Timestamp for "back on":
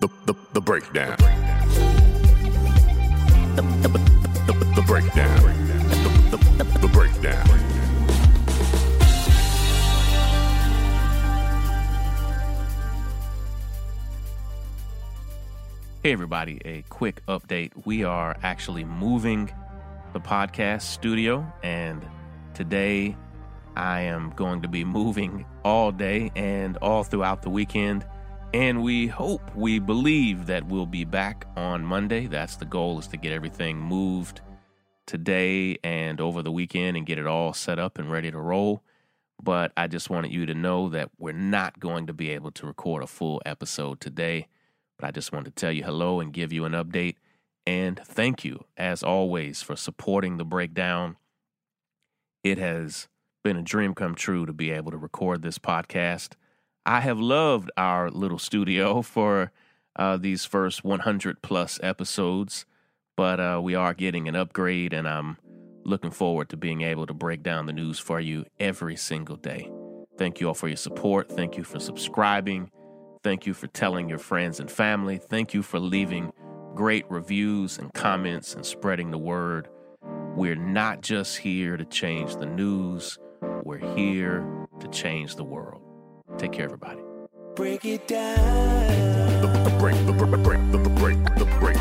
31.04-31.84